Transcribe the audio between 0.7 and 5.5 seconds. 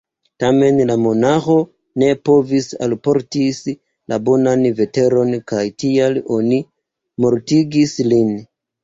la monaĥo ne povis alportis la bonan veteron